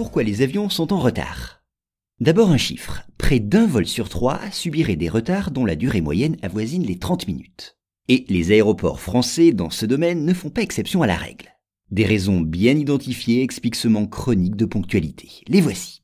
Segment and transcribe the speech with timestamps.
[0.00, 1.62] pourquoi les avions sont en retard.
[2.20, 3.02] D'abord un chiffre.
[3.18, 7.28] Près d'un vol sur trois subirait des retards dont la durée moyenne avoisine les 30
[7.28, 7.76] minutes.
[8.08, 11.54] Et les aéroports français dans ce domaine ne font pas exception à la règle.
[11.90, 15.42] Des raisons bien identifiées expliquent ce manque de ponctualité.
[15.48, 16.02] Les voici.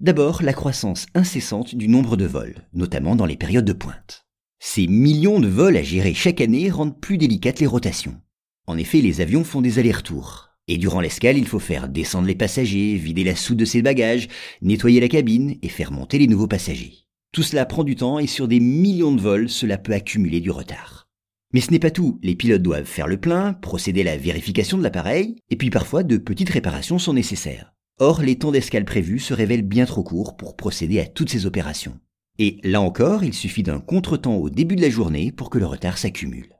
[0.00, 4.26] D'abord, la croissance incessante du nombre de vols, notamment dans les périodes de pointe.
[4.58, 8.20] Ces millions de vols à gérer chaque année rendent plus délicates les rotations.
[8.66, 10.55] En effet, les avions font des allers-retours.
[10.68, 14.28] Et durant l'escale, il faut faire descendre les passagers, vider la soute de ses bagages,
[14.62, 17.06] nettoyer la cabine et faire monter les nouveaux passagers.
[17.32, 20.50] Tout cela prend du temps et sur des millions de vols, cela peut accumuler du
[20.50, 21.06] retard.
[21.52, 24.76] Mais ce n'est pas tout, les pilotes doivent faire le plein, procéder à la vérification
[24.76, 27.72] de l'appareil, et puis parfois de petites réparations sont nécessaires.
[27.98, 31.46] Or, les temps d'escale prévus se révèlent bien trop courts pour procéder à toutes ces
[31.46, 31.98] opérations.
[32.38, 35.66] Et là encore, il suffit d'un contretemps au début de la journée pour que le
[35.66, 36.55] retard s'accumule.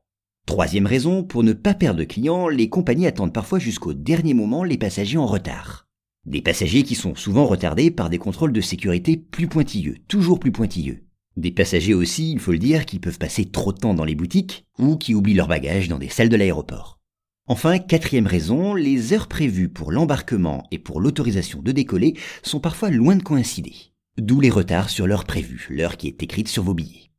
[0.46, 4.62] Troisième raison, pour ne pas perdre de clients, les compagnies attendent parfois jusqu'au dernier moment
[4.62, 5.88] les passagers en retard.
[6.24, 10.52] Des passagers qui sont souvent retardés par des contrôles de sécurité plus pointilleux, toujours plus
[10.52, 11.02] pointilleux.
[11.36, 14.14] Des passagers aussi, il faut le dire, qui peuvent passer trop de temps dans les
[14.14, 17.00] boutiques ou qui oublient leurs bagages dans des salles de l'aéroport.
[17.48, 22.90] Enfin, quatrième raison, les heures prévues pour l'embarquement et pour l'autorisation de décoller sont parfois
[22.90, 23.74] loin de coïncider.
[24.16, 27.10] D'où les retards sur l'heure prévue, l'heure qui est écrite sur vos billets.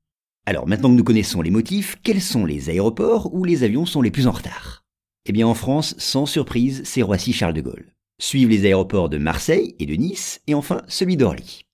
[0.47, 4.01] Alors maintenant que nous connaissons les motifs, quels sont les aéroports où les avions sont
[4.01, 4.85] les plus en retard?
[5.25, 7.93] Eh bien en France, sans surprise, c'est Roissy-Charles de Gaulle.
[8.17, 11.65] Suivent les aéroports de Marseille et de Nice, et enfin celui d'Orly.